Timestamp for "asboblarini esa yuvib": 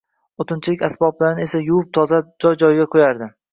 0.87-1.93